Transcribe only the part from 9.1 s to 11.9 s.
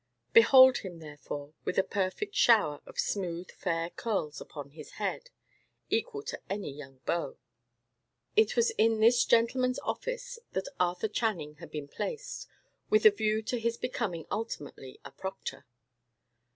gentleman's office that Arthur Channing had been